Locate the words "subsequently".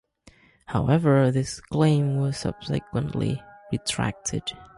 2.35-3.39